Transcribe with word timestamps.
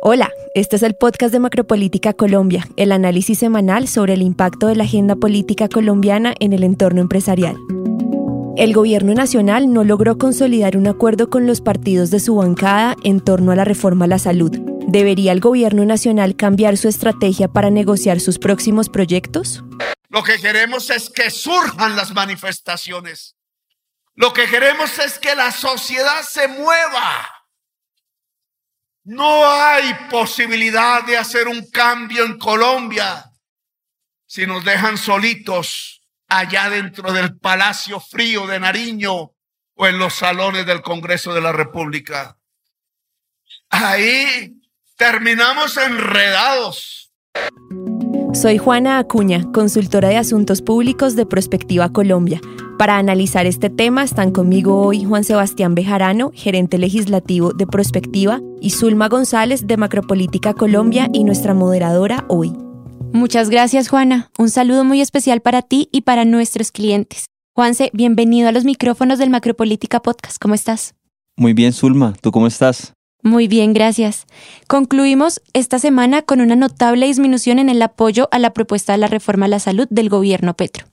Hola, 0.00 0.32
este 0.54 0.76
es 0.76 0.84
el 0.84 0.94
podcast 0.94 1.32
de 1.32 1.40
Macropolítica 1.40 2.12
Colombia, 2.12 2.68
el 2.76 2.92
análisis 2.92 3.40
semanal 3.40 3.88
sobre 3.88 4.14
el 4.14 4.22
impacto 4.22 4.68
de 4.68 4.76
la 4.76 4.84
agenda 4.84 5.16
política 5.16 5.68
colombiana 5.68 6.34
en 6.38 6.52
el 6.52 6.62
entorno 6.62 7.00
empresarial. 7.00 7.56
El 8.56 8.74
gobierno 8.74 9.12
nacional 9.12 9.72
no 9.72 9.82
logró 9.82 10.16
consolidar 10.16 10.76
un 10.76 10.86
acuerdo 10.86 11.30
con 11.30 11.48
los 11.48 11.60
partidos 11.60 12.10
de 12.12 12.20
su 12.20 12.36
bancada 12.36 12.94
en 13.02 13.18
torno 13.18 13.50
a 13.50 13.56
la 13.56 13.64
reforma 13.64 14.04
a 14.04 14.08
la 14.08 14.20
salud. 14.20 14.56
¿Debería 14.86 15.32
el 15.32 15.40
gobierno 15.40 15.84
nacional 15.84 16.36
cambiar 16.36 16.76
su 16.76 16.86
estrategia 16.86 17.48
para 17.48 17.70
negociar 17.70 18.20
sus 18.20 18.38
próximos 18.38 18.88
proyectos? 18.88 19.64
Lo 20.10 20.22
que 20.22 20.38
queremos 20.38 20.90
es 20.90 21.10
que 21.10 21.28
surjan 21.28 21.96
las 21.96 22.14
manifestaciones. 22.14 23.34
Lo 24.14 24.32
que 24.32 24.46
queremos 24.46 24.96
es 25.00 25.18
que 25.18 25.34
la 25.34 25.50
sociedad 25.50 26.22
se 26.22 26.46
mueva. 26.46 27.37
No 29.08 29.50
hay 29.50 29.94
posibilidad 30.10 31.02
de 31.02 31.16
hacer 31.16 31.48
un 31.48 31.64
cambio 31.70 32.26
en 32.26 32.36
Colombia 32.36 33.24
si 34.26 34.46
nos 34.46 34.62
dejan 34.66 34.98
solitos 34.98 36.02
allá 36.28 36.68
dentro 36.68 37.10
del 37.10 37.38
Palacio 37.38 38.00
Frío 38.00 38.46
de 38.46 38.60
Nariño 38.60 39.32
o 39.76 39.86
en 39.86 39.98
los 39.98 40.12
salones 40.12 40.66
del 40.66 40.82
Congreso 40.82 41.32
de 41.32 41.40
la 41.40 41.52
República. 41.52 42.36
Ahí 43.70 44.60
terminamos 44.98 45.78
enredados. 45.78 47.10
Soy 48.34 48.58
Juana 48.58 48.98
Acuña, 48.98 49.42
consultora 49.54 50.10
de 50.10 50.18
asuntos 50.18 50.60
públicos 50.60 51.16
de 51.16 51.24
Prospectiva 51.24 51.94
Colombia. 51.94 52.42
Para 52.78 52.96
analizar 52.96 53.44
este 53.46 53.70
tema 53.70 54.04
están 54.04 54.30
conmigo 54.30 54.80
hoy 54.80 55.02
Juan 55.02 55.24
Sebastián 55.24 55.74
Bejarano, 55.74 56.30
gerente 56.32 56.78
legislativo 56.78 57.52
de 57.52 57.66
Prospectiva, 57.66 58.40
y 58.60 58.70
Zulma 58.70 59.08
González 59.08 59.66
de 59.66 59.76
Macropolítica 59.76 60.54
Colombia 60.54 61.08
y 61.12 61.24
nuestra 61.24 61.54
moderadora 61.54 62.24
hoy. 62.28 62.52
Muchas 63.12 63.50
gracias 63.50 63.88
Juana. 63.88 64.30
Un 64.38 64.48
saludo 64.48 64.84
muy 64.84 65.00
especial 65.00 65.40
para 65.40 65.62
ti 65.62 65.88
y 65.90 66.02
para 66.02 66.24
nuestros 66.24 66.70
clientes. 66.70 67.26
Juanse, 67.52 67.90
bienvenido 67.94 68.48
a 68.48 68.52
los 68.52 68.64
micrófonos 68.64 69.18
del 69.18 69.30
Macropolítica 69.30 70.00
Podcast. 70.00 70.40
¿Cómo 70.40 70.54
estás? 70.54 70.94
Muy 71.36 71.54
bien, 71.54 71.72
Zulma. 71.72 72.14
¿Tú 72.20 72.30
cómo 72.30 72.46
estás? 72.46 72.92
Muy 73.22 73.48
bien, 73.48 73.72
gracias. 73.72 74.26
Concluimos 74.68 75.40
esta 75.52 75.78
semana 75.80 76.22
con 76.22 76.40
una 76.40 76.54
notable 76.54 77.06
disminución 77.06 77.58
en 77.58 77.68
el 77.68 77.82
apoyo 77.82 78.28
a 78.30 78.38
la 78.38 78.52
propuesta 78.52 78.92
de 78.92 78.98
la 78.98 79.08
reforma 79.08 79.46
a 79.46 79.48
la 79.48 79.58
salud 79.58 79.88
del 79.90 80.08
gobierno 80.08 80.54
Petro. 80.54 80.86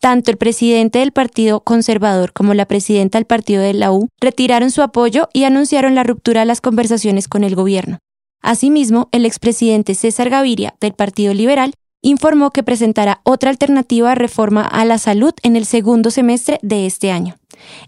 Tanto 0.00 0.30
el 0.30 0.36
presidente 0.36 0.98
del 0.98 1.12
Partido 1.12 1.60
Conservador 1.60 2.32
como 2.32 2.54
la 2.54 2.66
presidenta 2.66 3.18
del 3.18 3.26
Partido 3.26 3.62
de 3.62 3.74
la 3.74 3.92
U 3.92 4.08
retiraron 4.20 4.70
su 4.70 4.82
apoyo 4.82 5.28
y 5.32 5.44
anunciaron 5.44 5.94
la 5.94 6.02
ruptura 6.02 6.40
de 6.40 6.46
las 6.46 6.60
conversaciones 6.60 7.28
con 7.28 7.44
el 7.44 7.54
gobierno. 7.54 7.98
Asimismo, 8.42 9.08
el 9.12 9.24
expresidente 9.24 9.94
César 9.94 10.30
Gaviria, 10.30 10.74
del 10.80 10.94
Partido 10.94 11.34
Liberal, 11.34 11.74
informó 12.02 12.50
que 12.50 12.62
presentará 12.62 13.20
otra 13.24 13.50
alternativa 13.50 14.08
de 14.08 14.14
reforma 14.14 14.62
a 14.62 14.84
la 14.84 14.98
salud 14.98 15.34
en 15.42 15.56
el 15.56 15.66
segundo 15.66 16.10
semestre 16.10 16.58
de 16.62 16.86
este 16.86 17.12
año. 17.12 17.36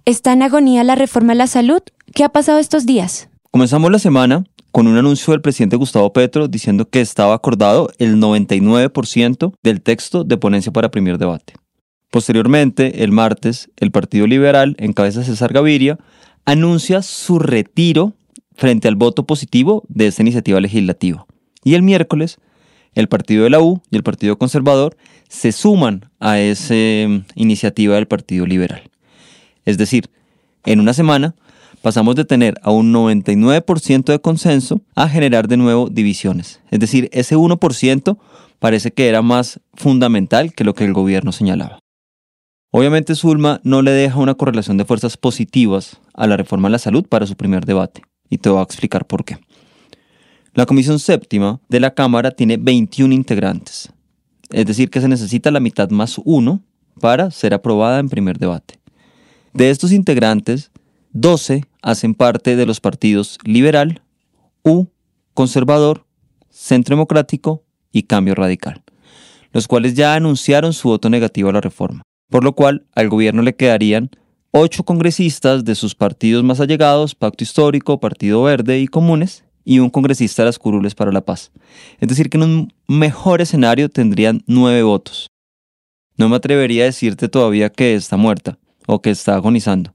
¿Está 0.05 0.33
en 0.33 0.43
agonía 0.43 0.85
la 0.85 0.95
reforma 0.95 1.33
a 1.33 1.37
la 1.37 1.47
salud? 1.47 1.81
¿Qué 2.15 2.23
ha 2.23 2.29
pasado 2.29 2.59
estos 2.59 2.85
días? 2.85 3.29
Comenzamos 3.53 3.93
la 3.93 3.99
semana 3.99 4.45
con 4.71 4.87
un 4.87 4.97
anuncio 4.97 5.33
del 5.33 5.43
presidente 5.43 5.77
Gustavo 5.77 6.11
Petro 6.15 6.49
diciendo 6.49 6.89
que 6.89 7.03
estaba 7.03 7.35
acordado 7.35 7.91
el 7.99 8.17
99% 8.17 9.53
del 9.63 9.83
texto 9.83 10.25
de 10.25 10.39
ponencia 10.39 10.73
para 10.73 10.91
primer 10.91 11.19
debate. 11.19 11.53
Posteriormente, 12.11 13.05
el 13.05 13.13
martes, 13.13 13.69
el 13.77 13.91
Partido 13.91 14.27
Liberal, 14.27 14.75
en 14.79 14.95
cabeza 14.95 15.21
de 15.21 15.27
César 15.27 15.53
Gaviria, 15.53 15.99
anuncia 16.47 17.03
su 17.03 17.39
retiro 17.39 18.15
frente 18.55 18.89
al 18.89 18.97
voto 18.97 19.27
positivo 19.27 19.85
de 19.87 20.07
esta 20.07 20.23
iniciativa 20.23 20.59
legislativa. 20.59 21.27
Y 21.63 21.75
el 21.75 21.83
miércoles, 21.83 22.39
el 22.95 23.09
Partido 23.09 23.45
de 23.45 23.51
la 23.51 23.61
U 23.61 23.83
y 23.91 23.97
el 23.97 24.03
Partido 24.03 24.39
Conservador 24.39 24.97
se 25.29 25.53
suman 25.53 26.09
a 26.21 26.41
esa 26.41 26.73
mm, 26.73 27.27
iniciativa 27.35 27.97
del 27.97 28.07
Partido 28.07 28.47
Liberal. 28.47 28.91
Es 29.67 29.77
decir, 29.77 30.09
en 30.65 30.81
una 30.81 30.95
semana 30.95 31.35
pasamos 31.83 32.15
de 32.15 32.25
tener 32.25 32.55
a 32.63 32.71
un 32.71 32.93
99% 32.93 34.05
de 34.05 34.21
consenso 34.21 34.81
a 34.95 35.09
generar 35.09 35.49
de 35.49 35.57
nuevo 35.57 35.89
divisiones. 35.91 36.61
Es 36.71 36.81
decir, 36.81 37.11
ese 37.13 37.37
1% 37.37 38.17
parece 38.59 38.93
que 38.93 39.09
era 39.09 39.21
más 39.21 39.61
fundamental 39.75 40.55
que 40.55 40.65
lo 40.65 40.75
que 40.75 40.85
el 40.85 40.93
gobierno 40.93 41.33
señalaba. 41.33 41.81
Obviamente 42.71 43.15
Zulma 43.15 43.61
no 43.65 43.83
le 43.83 43.91
deja 43.91 44.19
una 44.19 44.35
correlación 44.35 44.79
de 44.79 44.87
fuerzas 44.87 45.19
positivas 45.19 46.01
a 46.15 46.27
la 46.27 46.39
reforma 46.39 46.69
de 46.69 46.73
la 46.73 46.79
salud 46.79 47.07
para 47.07 47.27
su 47.27 47.37
primer 47.37 47.67
debate, 47.67 48.03
y 48.31 48.39
te 48.39 48.49
voy 48.49 48.61
a 48.61 48.63
explicar 48.63 49.05
por 49.05 49.25
qué. 49.25 49.37
La 50.55 50.65
Comisión 50.65 50.99
Séptima 50.99 51.61
de 51.69 51.81
la 51.81 51.93
Cámara 51.93 52.31
tiene 52.31 52.57
21 52.57 53.13
integrantes, 53.13 53.93
es 54.51 54.65
decir, 54.65 54.89
que 54.89 55.01
se 55.01 55.09
necesita 55.09 55.51
la 55.51 55.61
mitad 55.61 55.91
más 55.91 56.19
uno 56.25 56.63
para 57.01 57.31
ser 57.31 57.53
aprobada 57.53 57.99
en 57.99 58.09
primer 58.09 58.39
debate. 58.39 58.79
De 59.53 59.69
estos 59.69 59.93
integrantes, 59.93 60.71
12 61.13 61.65
hacen 61.83 62.15
parte 62.15 62.57
de 62.57 62.65
los 62.65 62.81
partidos 62.81 63.39
Liberal, 63.45 64.03
U, 64.63 64.87
Conservador, 65.35 66.07
Centro 66.49 66.97
Democrático 66.97 67.65
y 67.93 68.05
Cambio 68.05 68.35
Radical, 68.35 68.83
los 69.53 69.69
cuales 69.69 69.95
ya 69.95 70.15
anunciaron 70.15 70.73
su 70.73 70.89
voto 70.89 71.11
negativo 71.11 71.51
a 71.51 71.53
la 71.53 71.61
reforma, 71.61 72.03
por 72.31 72.45
lo 72.45 72.55
cual 72.55 72.87
al 72.95 73.11
gobierno 73.11 73.43
le 73.43 73.55
quedarían 73.55 74.11
ocho 74.53 74.85
congresistas 74.85 75.65
de 75.65 75.75
sus 75.75 75.95
partidos 75.95 76.45
más 76.45 76.61
allegados, 76.61 77.15
Pacto 77.15 77.45
Histórico, 77.45 78.01
Partido 78.01 78.43
Verde 78.43 78.81
y 78.81 78.89
Comunes, 78.89 79.45
y 79.65 79.79
un 79.79 79.91
congresista 79.91 80.43
de 80.43 80.47
las 80.47 80.59
Curules 80.59 80.95
para 80.95 81.13
la 81.13 81.21
Paz. 81.21 81.53
Es 82.01 82.09
decir, 82.09 82.31
que 82.31 82.37
en 82.37 82.43
un 82.43 82.73
mejor 82.89 83.41
escenario 83.41 83.89
tendrían 83.89 84.43
nueve 84.47 84.83
votos. 84.83 85.29
No 86.17 86.29
me 86.29 86.37
atrevería 86.37 86.85
a 86.85 86.87
decirte 86.87 87.29
todavía 87.29 87.71
que 87.71 87.95
está 87.95 88.17
muerta 88.17 88.59
o 88.87 89.01
que 89.01 89.11
está 89.11 89.35
agonizando, 89.35 89.95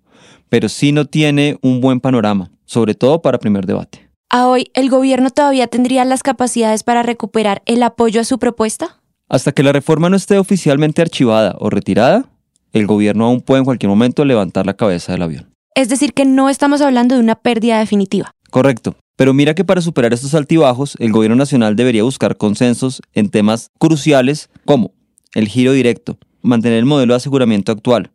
pero 0.50 0.70
sí 0.70 0.92
no 0.92 1.06
tiene 1.06 1.58
un 1.62 1.82
buen 1.82 2.00
panorama, 2.00 2.52
sobre 2.66 2.96
todo 2.96 3.22
para 3.22 3.40
primer 3.40 3.66
debate. 3.66 4.10
¿A 4.30 4.48
hoy 4.48 4.72
el 4.74 4.90
gobierno 4.90 5.30
todavía 5.30 5.68
tendría 5.68 6.04
las 6.04 6.22
capacidades 6.22 6.84
para 6.84 7.04
recuperar 7.04 7.62
el 7.66 7.82
apoyo 7.84 8.20
a 8.20 8.26
su 8.26 8.40
propuesta? 8.40 9.00
Hasta 9.30 9.52
que 9.52 9.64
la 9.64 9.72
reforma 9.72 10.10
no 10.10 10.18
esté 10.18 10.38
oficialmente 10.38 11.02
archivada 11.02 11.56
o 11.60 11.70
retirada, 11.70 12.26
el 12.74 12.88
gobierno 12.88 13.26
aún 13.26 13.42
puede 13.42 13.60
en 13.60 13.66
cualquier 13.66 13.90
momento 13.90 14.26
levantar 14.26 14.66
la 14.66 14.76
cabeza 14.76 15.14
del 15.14 15.22
avión. 15.22 15.54
Es 15.76 15.90
decir, 15.90 16.14
que 16.14 16.26
no 16.26 16.50
estamos 16.50 16.82
hablando 16.82 17.16
de 17.16 17.22
una 17.22 17.36
pérdida 17.36 17.80
definitiva. 17.80 18.32
Correcto. 18.50 18.96
Pero 19.16 19.34
mira 19.34 19.56
que 19.56 19.66
para 19.66 19.82
superar 19.82 20.14
estos 20.14 20.36
altibajos, 20.36 20.96
el 21.00 21.12
gobierno 21.12 21.36
nacional 21.36 21.76
debería 21.76 22.04
buscar 22.04 22.38
consensos 22.38 23.02
en 23.14 23.30
temas 23.30 23.72
cruciales 23.80 24.50
como 24.66 24.92
el 25.34 25.48
giro 25.48 25.72
directo, 25.72 26.18
mantener 26.42 26.80
el 26.80 26.86
modelo 26.86 27.14
de 27.14 27.18
aseguramiento 27.18 27.72
actual, 27.72 28.12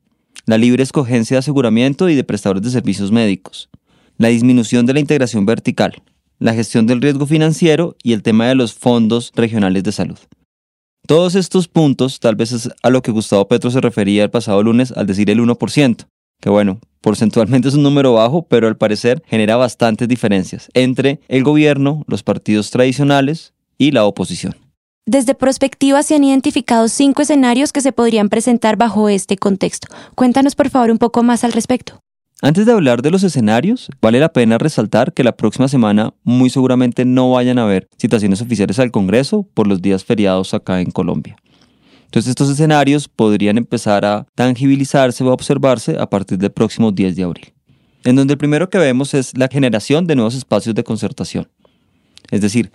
la 0.46 0.58
libre 0.58 0.82
escogencia 0.82 1.36
de 1.36 1.40
aseguramiento 1.40 2.08
y 2.08 2.14
de 2.14 2.24
prestadores 2.24 2.62
de 2.62 2.70
servicios 2.70 3.12
médicos, 3.12 3.70
la 4.18 4.28
disminución 4.28 4.86
de 4.86 4.94
la 4.94 5.00
integración 5.00 5.46
vertical, 5.46 6.02
la 6.38 6.54
gestión 6.54 6.86
del 6.86 7.00
riesgo 7.00 7.26
financiero 7.26 7.96
y 8.02 8.12
el 8.12 8.22
tema 8.22 8.48
de 8.48 8.54
los 8.54 8.74
fondos 8.74 9.32
regionales 9.34 9.84
de 9.84 9.92
salud. 9.92 10.18
Todos 11.06 11.34
estos 11.34 11.68
puntos 11.68 12.20
tal 12.20 12.36
vez 12.36 12.52
es 12.52 12.70
a 12.82 12.90
lo 12.90 13.02
que 13.02 13.12
Gustavo 13.12 13.48
Petro 13.48 13.70
se 13.70 13.80
refería 13.80 14.24
el 14.24 14.30
pasado 14.30 14.62
lunes 14.62 14.92
al 14.92 15.06
decir 15.06 15.30
el 15.30 15.40
1%, 15.40 16.06
que 16.40 16.50
bueno, 16.50 16.80
porcentualmente 17.00 17.68
es 17.68 17.74
un 17.74 17.82
número 17.82 18.14
bajo, 18.14 18.46
pero 18.46 18.68
al 18.68 18.76
parecer 18.76 19.22
genera 19.26 19.56
bastantes 19.56 20.08
diferencias 20.08 20.68
entre 20.74 21.20
el 21.28 21.42
gobierno, 21.42 22.04
los 22.06 22.22
partidos 22.22 22.70
tradicionales 22.70 23.52
y 23.78 23.90
la 23.90 24.04
oposición. 24.04 24.56
Desde 25.04 25.34
Prospectiva 25.34 26.00
se 26.04 26.14
han 26.14 26.22
identificado 26.22 26.86
cinco 26.86 27.22
escenarios 27.22 27.72
que 27.72 27.80
se 27.80 27.90
podrían 27.90 28.28
presentar 28.28 28.76
bajo 28.76 29.08
este 29.08 29.36
contexto. 29.36 29.88
Cuéntanos 30.14 30.54
por 30.54 30.70
favor 30.70 30.92
un 30.92 30.98
poco 30.98 31.24
más 31.24 31.42
al 31.42 31.50
respecto. 31.50 31.98
Antes 32.40 32.66
de 32.66 32.72
hablar 32.72 33.02
de 33.02 33.10
los 33.10 33.24
escenarios, 33.24 33.88
vale 34.00 34.20
la 34.20 34.32
pena 34.32 34.58
resaltar 34.58 35.12
que 35.12 35.24
la 35.24 35.36
próxima 35.36 35.66
semana 35.66 36.14
muy 36.22 36.50
seguramente 36.50 37.04
no 37.04 37.32
vayan 37.32 37.58
a 37.58 37.64
haber 37.64 37.88
citaciones 37.98 38.42
oficiales 38.42 38.78
al 38.78 38.92
Congreso 38.92 39.44
por 39.54 39.66
los 39.66 39.82
días 39.82 40.04
feriados 40.04 40.54
acá 40.54 40.80
en 40.80 40.92
Colombia. 40.92 41.36
Entonces 42.04 42.30
estos 42.30 42.48
escenarios 42.50 43.08
podrían 43.08 43.58
empezar 43.58 44.04
a 44.04 44.28
tangibilizarse 44.36 45.24
o 45.24 45.30
a 45.30 45.34
observarse 45.34 45.98
a 45.98 46.08
partir 46.08 46.38
del 46.38 46.52
próximo 46.52 46.92
10 46.92 47.16
de 47.16 47.24
abril, 47.24 47.52
en 48.04 48.14
donde 48.14 48.34
el 48.34 48.38
primero 48.38 48.70
que 48.70 48.78
vemos 48.78 49.14
es 49.14 49.36
la 49.36 49.48
generación 49.48 50.06
de 50.06 50.14
nuevos 50.14 50.36
espacios 50.36 50.76
de 50.76 50.84
concertación. 50.84 51.48
Es 52.30 52.40
decir, 52.40 52.70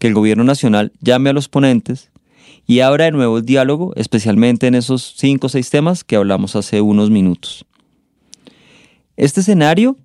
que 0.00 0.08
el 0.08 0.14
gobierno 0.14 0.42
nacional 0.42 0.92
llame 1.00 1.30
a 1.30 1.32
los 1.32 1.48
ponentes 1.48 2.10
y 2.66 2.80
abra 2.80 3.04
de 3.04 3.12
nuevo 3.12 3.38
el 3.38 3.44
diálogo, 3.44 3.92
especialmente 3.96 4.66
en 4.66 4.74
esos 4.74 5.14
cinco 5.16 5.46
o 5.46 5.50
seis 5.50 5.70
temas 5.70 6.02
que 6.02 6.16
hablamos 6.16 6.56
hace 6.56 6.80
unos 6.80 7.10
minutos. 7.10 7.66
Este 9.16 9.40
escenario 9.40 9.96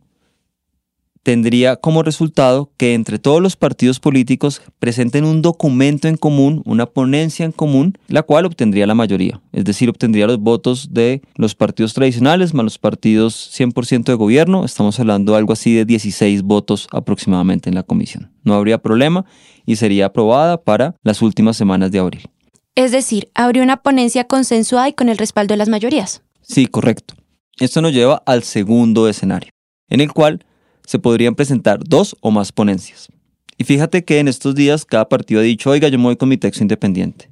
tendría 1.25 1.75
como 1.75 2.04
resultado 2.04 2.69
que 2.77 2.94
entre 2.94 3.18
todos 3.18 3.42
los 3.42 3.56
partidos 3.56 4.00
políticos 4.00 4.62
presenten 4.77 5.25
un 5.25 5.42
documento 5.42 6.07
en 6.07 6.18
común, 6.18 6.62
una 6.66 6.86
ponencia 6.86 7.45
en 7.45 7.51
común, 7.51 7.98
la 8.07 8.22
cual 8.22 8.45
obtendría 8.45 8.86
la 8.86 8.94
mayoría. 8.94 9.42
Es 9.51 9.66
decir, 9.66 9.89
obtendría 9.89 10.27
los 10.27 10.38
votos 10.38 10.94
de 10.94 11.24
los 11.36 11.56
partidos 11.56 11.95
tradicionales 11.95 12.54
más 12.54 12.63
los 12.63 12.77
partidos 12.77 13.51
100% 13.60 14.04
de 14.04 14.13
gobierno. 14.13 14.66
Estamos 14.66 15.00
hablando 15.00 15.31
de 15.31 15.39
algo 15.39 15.54
así 15.54 15.74
de 15.74 15.83
16 15.83 16.44
votos 16.44 16.88
aproximadamente 16.92 17.69
en 17.69 17.75
la 17.75 17.81
comisión. 17.81 18.31
No 18.44 18.54
habría 18.54 18.77
problema 18.77 19.25
y 19.66 19.77
sería 19.77 20.06
aprobada 20.06 20.62
para 20.62 20.95
las 21.01 21.24
últimas 21.24 21.57
semanas 21.57 21.89
de 21.89 21.98
abril. 21.98 22.30
Es 22.75 22.92
decir, 22.92 23.31
habría 23.33 23.63
una 23.63 23.77
ponencia 23.77 24.25
consensuada 24.25 24.89
y 24.89 24.94
con 24.94 25.10
el 25.10 25.18
respaldo 25.18 25.54
de 25.54 25.57
las 25.57 25.69
mayorías. 25.69 26.22
Sí, 26.44 26.68
correcto. 26.68 27.16
Esto 27.57 27.81
nos 27.81 27.94
lleva 27.94 28.22
al 28.27 28.44
segundo 28.44 29.10
escenario, 29.10 29.50
en 29.89 30.01
el 30.01 30.13
cual 30.13 30.45
se 30.85 30.99
podrían 30.99 31.35
presentar 31.35 31.79
dos 31.83 32.15
o 32.21 32.31
más 32.31 32.51
ponencias. 32.51 33.09
Y 33.57 33.63
fíjate 33.63 34.03
que 34.03 34.19
en 34.19 34.27
estos 34.27 34.55
días 34.55 34.85
cada 34.85 35.07
partido 35.07 35.39
ha 35.39 35.43
dicho, 35.43 35.69
oiga, 35.69 35.87
yo 35.87 35.97
me 35.97 36.05
voy 36.05 36.17
con 36.17 36.29
mi 36.29 36.37
texto 36.37 36.63
independiente. 36.63 37.29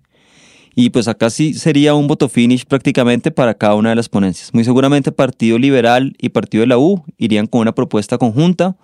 Y 0.75 0.89
pues 0.89 1.07
acá 1.07 1.29
sí 1.29 1.53
sería 1.53 1.93
un 1.93 2.07
voto 2.07 2.29
finish 2.29 2.65
prácticamente 2.65 3.29
para 3.29 3.53
cada 3.53 3.75
una 3.75 3.89
de 3.89 3.95
las 3.95 4.09
ponencias. 4.09 4.53
Muy 4.53 4.63
seguramente 4.63 5.11
Partido 5.11 5.59
Liberal 5.59 6.15
y 6.17 6.29
Partido 6.29 6.61
de 6.61 6.67
la 6.67 6.77
U 6.79 7.03
irían 7.17 7.45
con 7.45 7.61
una 7.61 7.75
propuesta 7.75 8.17
conjunta, 8.17 8.75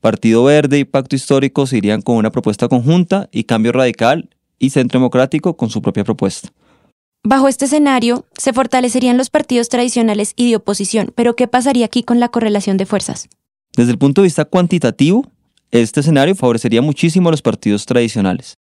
Partido 0.00 0.44
Verde 0.44 0.78
y 0.78 0.84
Pacto 0.84 1.16
Histórico 1.16 1.66
se 1.66 1.78
irían 1.78 2.02
con 2.02 2.16
una 2.16 2.30
propuesta 2.30 2.68
conjunta 2.68 3.28
y 3.32 3.44
Cambio 3.44 3.72
Radical 3.72 4.30
y 4.58 4.70
Centro 4.70 5.00
Democrático 5.00 5.56
con 5.56 5.70
su 5.70 5.82
propia 5.82 6.04
propuesta. 6.04 6.50
Bajo 7.24 7.48
este 7.48 7.64
escenario, 7.64 8.24
se 8.36 8.52
fortalecerían 8.52 9.16
los 9.16 9.28
partidos 9.28 9.68
tradicionales 9.68 10.34
y 10.36 10.50
de 10.50 10.56
oposición, 10.56 11.12
pero 11.16 11.34
¿qué 11.34 11.48
pasaría 11.48 11.84
aquí 11.84 12.04
con 12.04 12.20
la 12.20 12.28
correlación 12.28 12.76
de 12.76 12.86
fuerzas? 12.86 13.28
Desde 13.78 13.92
el 13.92 13.98
punto 13.98 14.22
de 14.22 14.26
vista 14.26 14.44
cuantitativo, 14.44 15.30
este 15.70 16.00
escenario 16.00 16.34
favorecería 16.34 16.82
muchísimo 16.82 17.28
a 17.28 17.30
los 17.30 17.42
partidos 17.42 17.86
tradicionales, 17.86 18.54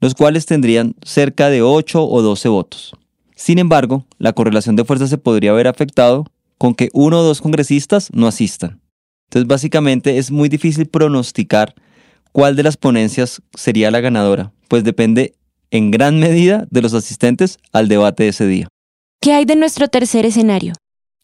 los 0.00 0.14
cuales 0.14 0.46
tendrían 0.46 0.94
cerca 1.02 1.50
de 1.50 1.60
8 1.60 2.06
o 2.06 2.22
12 2.22 2.48
votos. 2.50 2.92
Sin 3.34 3.58
embargo, 3.58 4.06
la 4.18 4.32
correlación 4.32 4.76
de 4.76 4.84
fuerzas 4.84 5.10
se 5.10 5.18
podría 5.18 5.50
haber 5.50 5.66
afectado 5.66 6.24
con 6.56 6.76
que 6.76 6.88
uno 6.92 7.18
o 7.18 7.22
dos 7.24 7.40
congresistas 7.40 8.10
no 8.12 8.28
asistan. 8.28 8.80
Entonces, 9.24 9.48
básicamente 9.48 10.18
es 10.18 10.30
muy 10.30 10.48
difícil 10.48 10.86
pronosticar 10.86 11.74
cuál 12.30 12.54
de 12.54 12.62
las 12.62 12.76
ponencias 12.76 13.42
sería 13.54 13.90
la 13.90 13.98
ganadora, 13.98 14.52
pues 14.68 14.84
depende 14.84 15.34
en 15.72 15.90
gran 15.90 16.20
medida 16.20 16.68
de 16.70 16.80
los 16.80 16.94
asistentes 16.94 17.58
al 17.72 17.88
debate 17.88 18.22
de 18.22 18.28
ese 18.28 18.46
día. 18.46 18.68
¿Qué 19.20 19.32
hay 19.32 19.46
de 19.46 19.56
nuestro 19.56 19.88
tercer 19.88 20.26
escenario? 20.26 20.74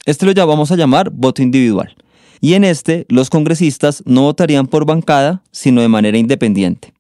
Este 0.05 0.27
lo 0.27 0.33
ya 0.33 0.45
vamos 0.45 0.73
a 0.73 0.77
llamar 0.77 1.11
voto 1.11 1.43
individual 1.43 1.95
y 2.41 2.55
en 2.55 2.65
este 2.65 3.07
los 3.09 3.31
congresistas 3.31 4.03
no 4.07 4.23
votarían 4.23 4.67
por 4.67 4.87
bancada, 4.87 5.43
sino 5.51 5.81
de 5.81 5.89
manera 5.89 6.19
independiente. 6.19 6.93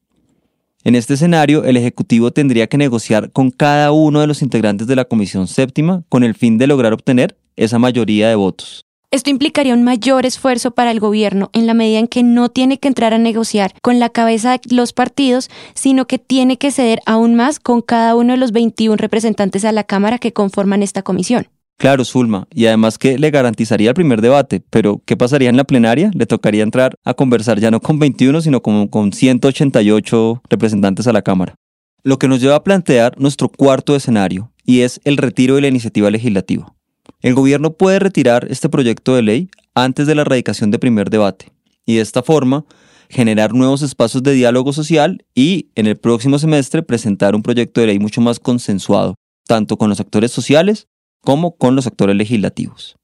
En 0.84 0.94
este 0.94 1.14
escenario, 1.14 1.64
el 1.64 1.76
Ejecutivo 1.76 2.30
tendría 2.30 2.68
que 2.68 2.78
negociar 2.78 3.32
con 3.32 3.50
cada 3.50 3.90
uno 3.90 4.20
de 4.20 4.28
los 4.28 4.40
integrantes 4.40 4.86
de 4.86 4.94
la 4.94 5.04
Comisión 5.04 5.48
Séptima 5.48 6.04
con 6.08 6.22
el 6.22 6.34
fin 6.34 6.58
de 6.58 6.68
lograr 6.68 6.92
obtener 6.92 7.36
esa 7.56 7.80
mayoría 7.80 8.28
de 8.28 8.36
votos. 8.36 8.86
Esto 9.10 9.30
implicaría 9.30 9.74
un 9.74 9.82
mayor 9.82 10.26
esfuerzo 10.26 10.72
para 10.72 10.90
el 10.90 11.00
gobierno 11.00 11.50
en 11.52 11.66
la 11.66 11.74
medida 11.74 11.98
en 11.98 12.06
que 12.06 12.22
no 12.22 12.50
tiene 12.50 12.78
que 12.78 12.88
entrar 12.88 13.14
a 13.14 13.18
negociar 13.18 13.72
con 13.80 13.98
la 13.98 14.10
cabeza 14.10 14.58
de 14.58 14.76
los 14.76 14.92
partidos, 14.92 15.48
sino 15.74 16.06
que 16.06 16.18
tiene 16.18 16.58
que 16.58 16.70
ceder 16.70 17.00
aún 17.06 17.34
más 17.34 17.58
con 17.58 17.82
cada 17.82 18.14
uno 18.14 18.34
de 18.34 18.38
los 18.38 18.52
21 18.52 18.96
representantes 18.96 19.64
a 19.64 19.72
la 19.72 19.84
Cámara 19.84 20.18
que 20.18 20.32
conforman 20.32 20.82
esta 20.82 21.02
comisión. 21.02 21.48
Claro, 21.78 22.06
Zulma, 22.06 22.48
y 22.54 22.66
además 22.66 22.96
que 22.96 23.18
le 23.18 23.30
garantizaría 23.30 23.90
el 23.90 23.94
primer 23.94 24.22
debate, 24.22 24.62
pero 24.70 25.02
¿qué 25.04 25.14
pasaría 25.14 25.50
en 25.50 25.58
la 25.58 25.64
plenaria? 25.64 26.10
Le 26.14 26.24
tocaría 26.24 26.62
entrar 26.62 26.94
a 27.04 27.12
conversar 27.12 27.60
ya 27.60 27.70
no 27.70 27.80
con 27.80 27.98
21, 27.98 28.40
sino 28.40 28.62
como 28.62 28.88
con 28.88 29.12
188 29.12 30.42
representantes 30.48 31.06
a 31.06 31.12
la 31.12 31.20
Cámara. 31.20 31.54
Lo 32.02 32.18
que 32.18 32.28
nos 32.28 32.40
lleva 32.40 32.56
a 32.56 32.64
plantear 32.64 33.20
nuestro 33.20 33.50
cuarto 33.50 33.94
escenario, 33.94 34.52
y 34.64 34.80
es 34.80 35.02
el 35.04 35.18
retiro 35.18 35.56
de 35.56 35.60
la 35.60 35.68
iniciativa 35.68 36.10
legislativa. 36.10 36.74
El 37.20 37.34
gobierno 37.34 37.74
puede 37.74 37.98
retirar 37.98 38.46
este 38.48 38.70
proyecto 38.70 39.14
de 39.14 39.22
ley 39.22 39.50
antes 39.74 40.06
de 40.06 40.14
la 40.14 40.22
erradicación 40.22 40.70
de 40.70 40.78
primer 40.78 41.10
debate, 41.10 41.52
y 41.84 41.96
de 41.96 42.00
esta 42.00 42.22
forma 42.22 42.64
generar 43.10 43.52
nuevos 43.52 43.82
espacios 43.82 44.22
de 44.22 44.32
diálogo 44.32 44.72
social 44.72 45.24
y 45.34 45.68
en 45.74 45.86
el 45.86 45.96
próximo 45.96 46.38
semestre 46.38 46.82
presentar 46.82 47.34
un 47.34 47.42
proyecto 47.42 47.82
de 47.82 47.88
ley 47.88 47.98
mucho 47.98 48.22
más 48.22 48.40
consensuado, 48.40 49.14
tanto 49.46 49.76
con 49.76 49.90
los 49.90 50.00
actores 50.00 50.32
sociales 50.32 50.88
como 51.26 51.56
con 51.56 51.74
los 51.74 51.88
actores 51.88 52.14
legislativos. 52.14 52.96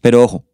Pero 0.00 0.22
ojo, 0.22 0.44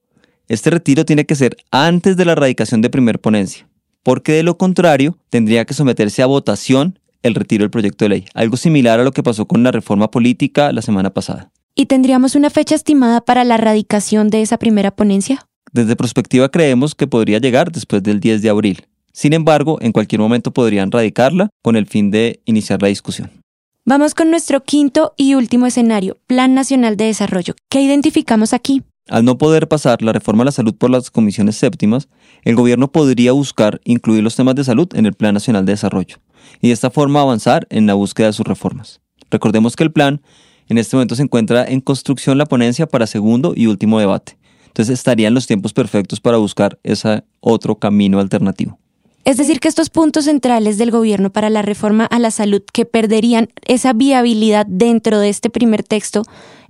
este 0.49 0.71
retiro 0.71 1.05
tiene 1.05 1.27
que 1.27 1.35
ser 1.35 1.59
antes 1.71 2.17
de 2.17 2.25
la 2.25 2.33
erradicación 2.33 2.81
de 2.81 2.89
primer 2.89 3.21
ponencia, 3.21 3.69
porque 4.03 4.33
de 4.33 4.43
lo 4.43 4.56
contrario 4.56 5.19
tendría 5.29 5.67
que 5.67 5.75
someterse 5.75 6.23
a 6.23 6.27
votación 6.27 6.99
el 7.23 7.35
retiro 7.35 7.62
del 7.62 7.71
proyecto 7.71 8.06
de 8.06 8.09
ley, 8.09 8.25
algo 8.33 8.56
similar 8.56 9.01
a 9.01 9.05
lo 9.05 9.12
que 9.12 9.23
pasó 9.23 9.47
con 9.47 9.62
la 9.62 9.71
reforma 9.71 10.11
política 10.11 10.73
la 10.73 10.81
semana 10.81 11.12
pasada. 11.12 11.53
¿Y 11.75 11.87
tendríamos 11.87 12.37
una 12.37 12.49
fecha 12.49 12.75
estimada 12.75 13.21
para 13.21 13.45
la 13.45 13.57
erradicación 13.57 14.31
de 14.31 14.41
esa 14.41 14.57
primera 14.57 14.91
ponencia? 14.91 15.47
Desde 15.73 15.97
perspectiva 15.97 16.49
creemos 16.49 16.95
que 16.95 17.07
podría 17.07 17.39
llegar 17.39 17.71
después 17.71 18.03
del 18.03 18.19
10 18.19 18.41
de 18.41 18.49
abril. 18.49 18.87
Sin 19.12 19.35
embargo, 19.35 19.77
en 19.83 19.93
cualquier 19.93 20.23
momento 20.23 20.55
podrían 20.55 20.91
radicarla 20.91 21.50
con 21.61 21.77
el 21.77 21.85
fin 21.85 22.11
de 22.11 22.41
iniciar 22.47 22.81
la 22.81 22.89
discusión. 22.89 23.44
Vamos 23.87 24.15
con 24.15 24.31
nuestro 24.31 24.63
quinto 24.63 25.13
y 25.19 25.35
último 25.35 25.67
escenario, 25.67 26.17
Plan 26.27 26.55
Nacional 26.55 26.97
de 26.97 27.05
Desarrollo. 27.05 27.55
¿Qué 27.69 27.83
identificamos 27.83 28.55
aquí? 28.55 28.83
Al 29.11 29.27
no 29.27 29.37
poder 29.37 29.69
pasar 29.69 30.01
la 30.01 30.15
reforma 30.15 30.41
a 30.41 30.47
la 30.47 30.53
salud 30.53 30.75
por 30.75 30.89
las 30.89 31.11
comisiones 31.11 31.57
séptimas, 31.57 32.09
el 32.45 32.57
gobierno 32.57 32.91
podría 32.91 33.33
buscar 33.33 33.83
incluir 33.85 34.23
los 34.23 34.37
temas 34.37 34.55
de 34.55 34.65
salud 34.65 34.89
en 34.95 35.05
el 35.05 35.13
Plan 35.13 35.35
Nacional 35.35 35.67
de 35.67 35.73
Desarrollo 35.73 36.17
y 36.63 36.69
de 36.69 36.73
esta 36.73 36.89
forma 36.89 37.21
avanzar 37.21 37.67
en 37.69 37.87
la 37.87 37.93
búsqueda 37.93 38.29
de 38.29 38.33
sus 38.33 38.47
reformas. 38.47 39.03
Recordemos 39.31 39.77
que 39.77 39.85
el 39.85 39.93
plan 39.93 40.23
en 40.69 40.79
este 40.79 40.97
momento 40.97 41.15
se 41.15 41.23
encuentra 41.23 41.67
en 41.67 41.83
construcción 41.83 42.39
la 42.39 42.47
ponencia 42.47 42.87
para 42.87 43.07
segundo 43.07 43.53
y 43.55 43.67
último 43.67 44.01
debate. 44.01 44.39
Entonces 44.69 44.95
estarían 44.99 45.35
los 45.35 45.47
tiempos 45.47 45.75
perfectos 45.75 46.23
para 46.23 46.39
buscar 46.39 46.79
ese 46.85 47.23
otro 47.41 47.75
camino 47.75 48.19
alternativo. 48.19 48.79
Es 49.25 49.38
decir, 49.38 49.59
que 49.59 49.69
estos 49.69 49.88
puntos 49.88 50.26
centrales 50.26 50.76
del 50.76 50.91
gobierno 50.91 51.31
para 51.31 51.49
la 51.49 51.62
reforma 51.62 52.05
a 52.05 52.19
la 52.19 52.31
salud 52.31 52.62
que 52.73 52.85
perderían 52.85 53.49
esa 53.67 53.94
viabilidad 53.94 54.67
dentro 54.69 55.19
de 55.19 55.31
este 55.31 55.49
primer 55.49 55.82
texto 55.82 56.25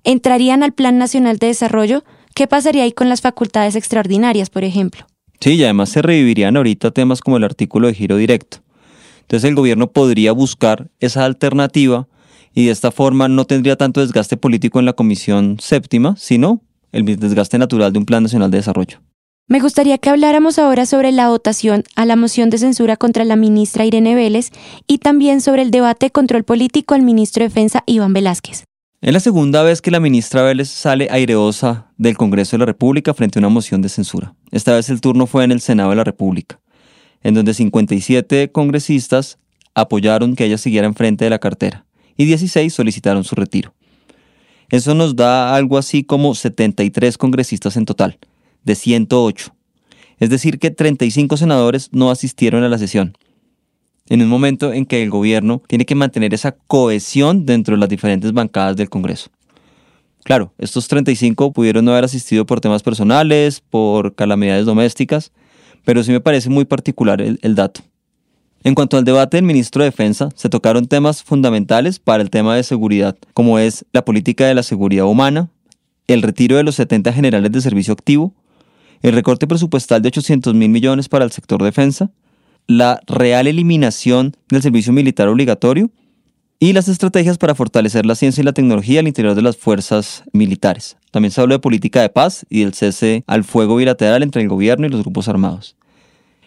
entrarían 0.05 0.63
al 0.63 0.73
Plan 0.73 0.97
Nacional 0.97 1.39
de 1.39 1.49
Desarrollo. 1.49 2.05
¿Qué 2.35 2.47
pasaría 2.47 2.85
ahí 2.85 2.93
con 2.93 3.09
las 3.09 3.23
facultades 3.23 3.75
extraordinarias, 3.75 4.51
por 4.51 4.63
ejemplo? 4.63 5.07
Sí, 5.41 5.55
y 5.55 5.65
además 5.65 5.89
se 5.89 6.01
revivirían 6.01 6.57
ahorita 6.57 6.93
temas 6.93 7.21
como 7.21 7.39
el 7.39 7.45
artículo 7.45 7.89
de 7.89 7.95
giro 7.95 8.17
directo. 8.17 8.59
Entonces 9.23 9.49
el 9.49 9.57
gobierno 9.57 9.91
podría 9.91 10.33
buscar 10.33 10.91
esa 11.01 11.25
alternativa 11.25 12.07
y 12.55 12.67
de 12.67 12.73
esta 12.73 12.93
forma 12.93 13.27
no 13.27 13.47
tendría 13.47 13.77
tanto 13.77 14.01
desgaste 14.01 14.37
político 14.37 14.79
en 14.79 14.87
la 14.87 14.93
Comisión 14.93 15.57
Séptima, 15.61 16.15
sino 16.17 16.63
el 16.93 17.05
desgaste 17.05 17.59
natural 17.59 17.93
de 17.93 17.99
un 17.99 18.07
Plan 18.07 18.23
Nacional 18.23 18.53
de 18.53 18.59
Desarrollo. 18.59 19.01
Me 19.47 19.61
gustaría 19.61 19.99
que 19.99 20.09
habláramos 20.09 20.59
ahora 20.59 20.87
sobre 20.87 21.13
la 21.13 21.29
votación 21.29 21.85
a 21.97 22.07
la 22.07 22.17
moción 22.17 22.49
de 22.49 22.57
censura 22.57 22.97
contra 22.97 23.27
la 23.27 23.37
ministra 23.37 23.85
Irene 23.85 24.15
Vélez 24.15 24.49
y 24.87 24.99
también 24.99 25.43
sobre 25.43 25.61
el 25.61 25.71
debate 25.71 26.07
de 26.07 26.11
control 26.11 26.45
político 26.45 26.95
al 26.95 27.03
ministro 27.03 27.43
de 27.43 27.51
Defensa 27.51 27.83
Iván 27.85 28.15
Velázquez. 28.15 28.65
Es 29.03 29.13
la 29.13 29.21
segunda 29.21 29.63
vez 29.63 29.83
que 29.83 29.91
la 29.91 30.01
ministra 30.01 30.43
Vélez 30.43 30.71
sale 30.71 31.09
aireosa 31.11 31.93
del 31.99 32.17
Congreso 32.17 32.53
de 32.53 32.61
la 32.61 32.65
República 32.65 33.13
frente 33.13 33.39
a 33.39 33.41
una 33.41 33.51
moción 33.51 33.83
de 33.83 33.91
censura. 33.91 34.35
Esta 34.51 34.73
vez 34.73 34.89
el 34.89 35.03
turno 35.03 35.27
fue 35.27 35.45
en 35.45 35.53
el 35.53 35.61
Senado 35.61 35.91
de 35.91 35.97
la 35.97 36.05
República, 36.05 36.59
en 37.23 37.35
donde 37.35 37.53
57 37.53 38.51
congresistas 38.51 39.39
apoyaron 39.75 40.37
que 40.37 40.47
ella 40.47 40.57
siguiera 40.57 40.87
enfrente 40.87 41.25
de 41.27 41.31
la 41.31 41.39
cartera 41.39 41.85
y 42.17 42.25
16 42.25 42.73
solicitaron 42.73 43.25
su 43.25 43.35
retiro. 43.35 43.75
Eso 44.71 44.95
nos 44.95 45.15
da 45.15 45.55
algo 45.55 45.77
así 45.77 46.03
como 46.03 46.35
73 46.35 47.19
congresistas 47.19 47.77
en 47.77 47.85
total 47.85 48.19
de 48.65 48.75
108. 48.75 49.55
Es 50.19 50.31
decir, 50.31 50.59
que 50.59 50.71
35 50.71 51.37
senadores 51.37 51.91
no 51.93 52.11
asistieron 52.11 52.63
a 52.65 52.69
la 52.69 52.79
sesión. 52.79 53.17
En 54.09 54.23
un 54.23 54.29
momento 54.29 54.73
en 54.73 54.87
que 54.87 55.03
el 55.03 55.11
gobierno 55.11 55.63
tiene 55.67 55.87
que 55.87 55.95
mantener 55.95 56.35
esa 56.35 56.53
cohesión 56.53 57.47
dentro 57.47 57.75
de 57.75 57.81
las 57.81 57.89
diferentes 57.89 58.33
bancadas 58.33 58.77
del 58.77 58.91
Congreso. 58.91 59.31
Claro, 60.25 60.53
estos 60.59 60.89
35 60.89 61.53
pudieron 61.53 61.85
no 61.85 61.93
haber 61.93 62.05
asistido 62.05 62.47
por 62.47 62.61
temas 62.61 62.83
personales, 62.83 63.61
por 63.61 64.15
calamidades 64.15 64.65
domésticas, 64.65 65.33
pero 65.85 66.03
sí 66.03 66.13
me 66.13 66.21
parece 66.21 66.49
muy 66.49 66.65
particular 66.65 67.21
el, 67.21 67.55
dato. 67.55 67.83
En 68.63 68.75
cuanto 68.75 68.97
al 68.97 69.05
debate 69.05 69.37
del 69.37 69.45
ministro 69.45 69.83
de 69.83 69.91
Defensa, 69.91 70.31
se 70.35 70.49
tocaron 70.49 70.87
temas 70.87 71.23
fundamentales 71.23 71.99
para 71.99 72.23
el 72.23 72.31
tema 72.31 72.57
de 72.57 72.63
seguridad, 72.63 73.17
como 73.35 73.59
es 73.59 73.85
la 73.93 74.07
política 74.07 74.47
de 74.47 74.55
la 74.55 74.63
seguridad 74.63 75.05
humana, 75.05 75.51
el 76.07 76.23
retiro 76.23 76.57
de 76.57 76.63
los 76.63 76.77
70 76.77 77.13
generales 77.13 77.53
de 77.53 77.61
servicio 77.61 77.93
activo, 77.93 78.33
el 79.05 79.13
recorte 79.13 79.47
presupuestal 79.47 80.01
de 80.01 80.09
800 80.09 80.55
mil 80.55 80.71
millones 80.71 81.11
para 81.11 81.27
el 81.27 81.31
sector 81.31 81.63
defensa, 81.63 82.11
la 82.67 83.01
real 83.07 83.47
eliminación 83.47 84.35
del 84.49 84.63
servicio 84.63 84.95
militar 84.95 85.29
obligatorio 85.29 85.91
y 86.59 86.73
las 86.73 86.89
estrategias 86.89 87.37
para 87.37 87.55
fortalecer 87.55 88.07
la 88.07 88.15
ciencia 88.15 88.41
y 88.41 88.47
la 88.47 88.55
tecnología 88.55 89.01
al 89.01 89.07
interior 89.07 89.35
de 89.35 89.43
las 89.43 89.59
fuerzas 89.59 90.25
militares. 90.33 90.97
También 91.11 91.33
se 91.33 91.43
habló 91.43 91.55
de 91.55 91.59
política 91.59 92.01
de 92.01 92.09
paz 92.09 92.47
y 92.49 92.61
del 92.61 92.73
cese 92.73 93.25
al 93.27 93.45
fuego 93.45 93.77
bilateral 93.77 94.23
entre 94.23 94.41
el 94.41 94.49
gobierno 94.49 94.87
y 94.87 94.91
los 94.91 95.03
grupos 95.03 95.29
armados. 95.29 95.77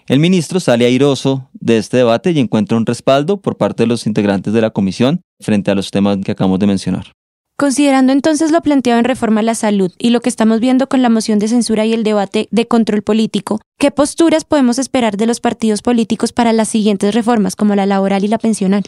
El 0.08 0.20
ministro 0.20 0.60
sale 0.60 0.88
airoso 0.88 1.48
de 1.54 1.78
este 1.78 1.98
debate 1.98 2.32
y 2.32 2.40
encuentra 2.40 2.76
un 2.76 2.88
respaldo 2.88 3.40
por 3.40 3.58
parte 3.58 3.84
de 3.84 3.88
los 3.88 4.08
integrantes 4.08 4.52
de 4.52 4.62
la 4.62 4.72
comisión 4.72 5.22
frente 5.40 5.70
a 5.70 5.76
los 5.76 5.92
temas 5.92 6.18
que 6.26 6.32
acabamos 6.32 6.58
de 6.58 6.66
mencionar. 6.66 7.17
Considerando 7.60 8.14
entonces 8.14 8.52
lo 8.52 8.62
planteado 8.62 9.00
en 9.00 9.06
reforma 9.06 9.40
a 9.40 9.44
la 9.44 9.56
salud 9.56 9.92
y 9.98 10.12
lo 10.12 10.22
que 10.22 10.30
estamos 10.30 10.60
viendo 10.60 10.88
con 10.88 11.02
la 11.02 11.10
moción 11.10 11.40
de 11.40 11.48
censura 11.48 11.88
y 11.88 11.94
el 11.94 12.04
debate 12.04 12.48
de 12.52 12.68
control 12.68 13.02
político, 13.02 13.60
¿qué 13.80 13.90
posturas 13.90 14.46
podemos 14.46 14.78
esperar 14.78 15.18
de 15.18 15.26
los 15.26 15.40
partidos 15.40 15.82
políticos 15.82 16.34
para 16.34 16.54
las 16.54 16.68
siguientes 16.68 17.16
reformas 17.16 17.56
como 17.56 17.74
la 17.74 17.88
laboral 17.88 18.24
y 18.24 18.28
la 18.28 18.38
pensional? 18.38 18.84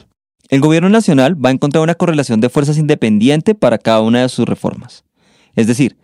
El 0.49 0.61
gobierno 0.61 0.87
nacional 0.89 1.43
va 1.43 1.49
a 1.49 1.51
encontrar 1.51 1.81
una 1.81 1.95
correlación 1.95 2.41
de 2.41 2.49
fuerzas 2.49 2.77
independiente 2.77 3.55
para 3.55 3.79
cada 3.79 4.01
una 4.01 4.21
de 4.21 4.29
sus 4.29 4.47
reformas. 4.47 5.03
Es 5.55 5.65
decir, 5.65 5.97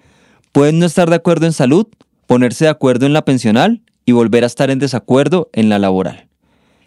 pueden 0.51 0.79
no 0.79 0.87
estar 0.87 1.07
de 1.07 1.17
acuerdo 1.17 1.45
en 1.45 1.53
salud, 1.53 1.85
ponerse 2.25 2.65
de 2.65 2.71
acuerdo 2.71 3.05
en 3.05 3.13
la 3.13 3.25
pensional 3.25 3.83
y 4.05 4.13
volver 4.13 4.43
a 4.43 4.47
estar 4.47 4.71
en 4.71 4.79
desacuerdo 4.79 5.51
en 5.53 5.69
la 5.69 5.77
laboral. 5.77 6.29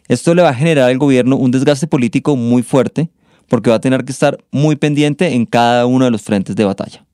Esto 0.09 0.35
le 0.35 0.43
va 0.43 0.49
a 0.49 0.55
generar 0.55 0.91
al 0.91 0.99
gobierno 0.99 1.37
un 1.37 1.53
desgaste 1.53 1.87
político 1.87 2.35
muy 2.35 2.65
fuerte 2.65 3.11
porque 3.49 3.71
va 3.71 3.77
a 3.77 3.81
tener 3.81 4.05
que 4.05 4.13
estar 4.13 4.39
muy 4.51 4.77
pendiente 4.77 5.35
en 5.35 5.47
cada 5.47 5.87
uno 5.87 6.05
de 6.05 6.11
los 6.11 6.23
frentes 6.23 6.55
de 6.57 6.65
batalla. 6.65 7.05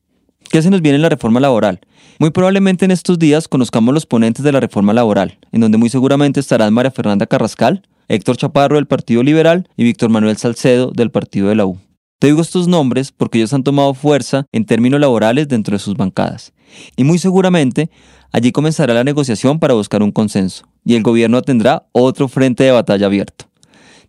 ¿Qué 0.50 0.62
se 0.62 0.70
nos 0.70 0.82
viene 0.82 0.96
en 0.96 1.02
la 1.02 1.08
reforma 1.08 1.40
laboral? 1.40 1.80
Muy 2.18 2.30
probablemente 2.30 2.84
en 2.84 2.90
estos 2.90 3.18
días 3.18 3.48
conozcamos 3.48 3.92
los 3.92 4.06
ponentes 4.06 4.44
de 4.44 4.52
la 4.52 4.60
reforma 4.60 4.92
laboral, 4.92 5.38
en 5.50 5.60
donde 5.60 5.78
muy 5.78 5.88
seguramente 5.88 6.38
estarán 6.38 6.72
María 6.72 6.90
Fernanda 6.90 7.26
Carrascal, 7.26 7.82
Héctor 8.08 8.36
Chaparro 8.36 8.76
del 8.76 8.86
Partido 8.86 9.22
Liberal 9.22 9.68
y 9.76 9.84
Víctor 9.84 10.10
Manuel 10.10 10.36
Salcedo 10.36 10.92
del 10.92 11.10
Partido 11.10 11.48
de 11.48 11.56
la 11.56 11.66
U. 11.66 11.78
Te 12.20 12.28
digo 12.28 12.40
estos 12.40 12.68
nombres 12.68 13.10
porque 13.10 13.38
ellos 13.38 13.52
han 13.52 13.64
tomado 13.64 13.94
fuerza 13.94 14.46
en 14.52 14.64
términos 14.64 15.00
laborales 15.00 15.48
dentro 15.48 15.74
de 15.74 15.78
sus 15.78 15.96
bancadas. 15.96 16.52
Y 16.96 17.04
muy 17.04 17.18
seguramente 17.18 17.90
allí 18.32 18.52
comenzará 18.52 18.94
la 18.94 19.04
negociación 19.04 19.58
para 19.58 19.74
buscar 19.74 20.02
un 20.02 20.12
consenso, 20.12 20.66
y 20.84 20.94
el 20.94 21.02
gobierno 21.02 21.42
tendrá 21.42 21.86
otro 21.92 22.28
frente 22.28 22.64
de 22.64 22.70
batalla 22.70 23.06
abierto. 23.06 23.46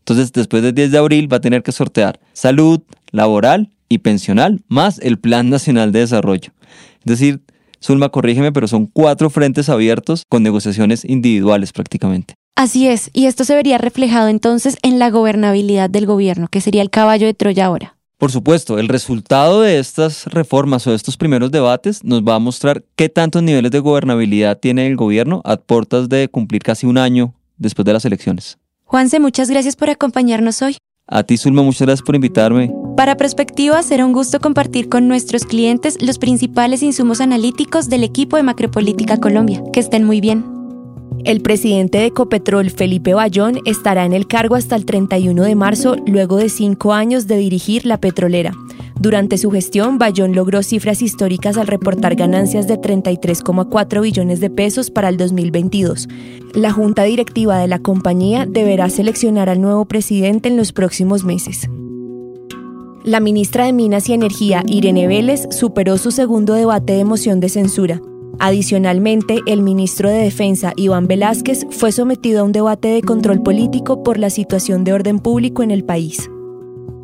Entonces, 0.08 0.32
después 0.32 0.62
del 0.62 0.76
10 0.76 0.92
de 0.92 0.98
abril 1.00 1.34
va 1.34 1.38
a 1.38 1.42
tener 1.42 1.64
que 1.64 1.72
sortear 1.72 2.20
salud, 2.32 2.80
laboral 3.12 3.72
y 3.90 3.98
pensional, 3.98 4.62
más 4.68 5.00
el 5.00 5.18
Plan 5.18 5.50
Nacional 5.50 5.92
de 5.92 6.02
Desarrollo. 6.02 6.52
Es 7.00 7.06
decir, 7.06 7.42
Zulma, 7.84 8.10
corrígeme, 8.10 8.52
pero 8.52 8.68
son 8.68 8.86
cuatro 8.86 9.32
frentes 9.32 9.68
abiertos 9.68 10.22
con 10.30 10.44
negociaciones 10.44 11.06
individuales 11.06 11.74
prácticamente. 11.74 12.36
Así 12.56 12.88
es, 12.88 13.10
y 13.14 13.26
esto 13.26 13.46
se 13.46 13.56
vería 13.56 13.80
reflejado 13.80 14.28
entonces 14.28 14.78
en 14.84 15.00
la 15.00 15.10
gobernabilidad 15.10 15.90
del 15.90 16.06
gobierno, 16.06 16.50
que 16.50 16.62
sería 16.62 16.84
el 16.84 16.92
caballo 16.92 17.26
de 17.26 17.34
Troya 17.34 17.66
ahora. 17.66 17.98
Por 18.20 18.32
supuesto, 18.32 18.78
el 18.78 18.90
resultado 18.90 19.62
de 19.62 19.80
estas 19.80 20.28
reformas 20.28 20.86
o 20.86 20.92
de 20.92 20.98
estos 20.98 21.18
primeros 21.18 21.50
debates 21.50 22.04
nos 22.04 22.22
va 22.22 22.36
a 22.36 22.40
mostrar 22.40 22.84
qué 22.96 23.10
tantos 23.10 23.42
niveles 23.42 23.72
de 23.72 23.80
gobernabilidad 23.80 24.60
tiene 24.60 24.86
el 24.86 24.96
gobierno 24.96 25.42
a 25.46 25.58
puertas 25.58 26.10
de 26.10 26.30
cumplir 26.30 26.62
casi 26.62 26.86
un 26.86 27.00
año 27.00 27.34
después 27.58 27.86
de 27.88 27.94
las 27.94 28.06
elecciones. 28.06 28.60
Juanse, 28.96 29.20
muchas 29.20 29.50
gracias 29.50 29.76
por 29.76 29.90
acompañarnos 29.90 30.62
hoy. 30.62 30.78
A 31.06 31.24
ti, 31.24 31.36
Zulma, 31.36 31.62
muchas 31.64 31.82
gracias 31.82 32.06
por 32.06 32.16
invitarme. 32.16 32.74
Para 32.96 33.18
Perspectiva, 33.18 33.84
será 33.84 34.06
un 34.06 34.14
gusto 34.14 34.40
compartir 34.40 34.88
con 34.88 35.10
nuestros 35.10 35.44
clientes 35.44 36.02
los 36.02 36.18
principales 36.18 36.82
insumos 36.82 37.20
analíticos 37.20 37.90
del 37.90 38.06
equipo 38.06 38.38
de 38.38 38.44
Macropolítica 38.44 39.18
Colombia. 39.18 39.62
Que 39.74 39.82
estén 39.82 40.06
muy 40.06 40.22
bien. 40.22 40.55
El 41.26 41.42
presidente 41.42 41.98
de 41.98 42.06
Ecopetrol, 42.06 42.70
Felipe 42.70 43.16
Bayón, 43.16 43.60
estará 43.66 44.06
en 44.06 44.14
el 44.14 44.28
cargo 44.28 44.54
hasta 44.54 44.76
el 44.76 44.86
31 44.86 45.44
de 45.44 45.56
marzo, 45.56 45.96
luego 46.06 46.38
de 46.38 46.50
cinco 46.50 46.94
años 46.94 47.26
de 47.26 47.38
dirigir 47.38 47.88
la 47.88 48.00
petrolera. 48.00 48.52
Durante 49.00 49.40
su 49.40 49.50
gestión, 49.50 49.98
Bayón 49.98 50.36
logró 50.36 50.62
cifras 50.62 51.02
históricas 51.02 51.58
al 51.58 51.66
reportar 51.66 52.16
ganancias 52.16 52.68
de 52.68 52.80
33,4 52.80 54.02
billones 54.04 54.40
de 54.40 54.52
pesos 54.52 54.92
para 54.92 55.10
el 55.10 55.18
2022. 55.18 56.08
La 56.54 56.72
junta 56.72 57.02
directiva 57.06 57.58
de 57.58 57.70
la 57.70 57.80
compañía 57.80 58.46
deberá 58.46 58.88
seleccionar 58.92 59.50
al 59.50 59.62
nuevo 59.62 59.86
presidente 59.86 60.50
en 60.50 60.58
los 60.58 60.74
próximos 60.74 61.24
meses. 61.24 61.68
La 63.04 63.20
ministra 63.20 63.66
de 63.66 63.74
Minas 63.74 64.10
y 64.10 64.14
Energía, 64.14 64.64
Irene 64.68 65.08
Vélez, 65.08 65.48
superó 65.50 65.98
su 65.98 66.12
segundo 66.12 66.54
debate 66.54 66.94
de 66.94 67.04
moción 67.04 67.40
de 67.40 67.50
censura. 67.50 68.00
Adicionalmente, 68.40 69.40
el 69.46 69.62
ministro 69.62 70.10
de 70.10 70.18
Defensa, 70.18 70.74
Iván 70.76 71.08
Velázquez, 71.08 71.66
fue 71.70 71.92
sometido 71.92 72.42
a 72.42 72.44
un 72.44 72.52
debate 72.52 72.90
de 72.90 73.02
control 73.02 73.42
político 73.42 74.04
por 74.04 74.20
la 74.20 74.30
situación 74.30 74.84
de 74.84 74.94
orden 74.94 75.20
público 75.20 75.64
en 75.64 75.72
el 75.72 75.84
país. 75.84 76.30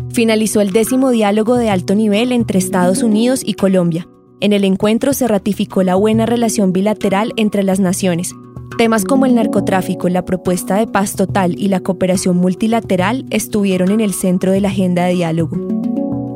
Finalizó 0.09 0.59
el 0.59 0.71
décimo 0.71 1.09
diálogo 1.09 1.55
de 1.55 1.69
alto 1.69 1.95
nivel 1.95 2.31
entre 2.33 2.59
Estados 2.59 3.01
Unidos 3.01 3.41
y 3.45 3.53
Colombia. 3.53 4.07
En 4.41 4.51
el 4.51 4.65
encuentro 4.65 5.13
se 5.13 5.27
ratificó 5.27 5.83
la 5.83 5.95
buena 5.95 6.25
relación 6.25 6.73
bilateral 6.73 7.31
entre 7.37 7.63
las 7.63 7.79
naciones. 7.79 8.33
Temas 8.77 9.05
como 9.05 9.25
el 9.25 9.35
narcotráfico, 9.35 10.09
la 10.09 10.25
propuesta 10.25 10.75
de 10.75 10.87
paz 10.87 11.15
total 11.15 11.57
y 11.57 11.67
la 11.67 11.79
cooperación 11.79 12.37
multilateral 12.37 13.25
estuvieron 13.29 13.91
en 13.91 14.01
el 14.01 14.13
centro 14.13 14.51
de 14.51 14.61
la 14.61 14.69
agenda 14.69 15.05
de 15.05 15.13
diálogo. 15.13 15.80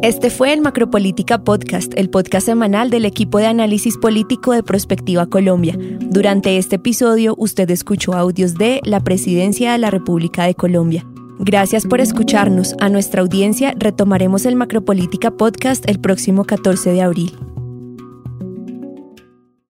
Este 0.05 0.29
fue 0.29 0.53
el 0.53 0.61
Macropolítica 0.61 1.39
Podcast, 1.39 1.91
el 1.97 2.11
podcast 2.11 2.45
semanal 2.45 2.91
del 2.91 3.05
equipo 3.05 3.39
de 3.39 3.47
análisis 3.47 3.97
político 3.97 4.53
de 4.53 4.61
Prospectiva 4.61 5.25
Colombia. 5.25 5.75
Durante 5.79 6.59
este 6.59 6.75
episodio 6.75 7.33
usted 7.39 7.67
escuchó 7.71 8.13
audios 8.13 8.53
de 8.53 8.81
la 8.83 8.99
Presidencia 8.99 9.71
de 9.71 9.79
la 9.79 9.89
República 9.89 10.43
de 10.43 10.53
Colombia. 10.53 11.03
Gracias 11.39 11.87
por 11.87 12.01
escucharnos. 12.01 12.75
A 12.79 12.89
nuestra 12.89 13.21
audiencia 13.21 13.73
retomaremos 13.79 14.45
el 14.45 14.55
Macropolítica 14.55 15.31
Podcast 15.31 15.89
el 15.89 15.99
próximo 15.99 16.45
14 16.45 16.91
de 16.91 17.01
abril. 17.01 17.54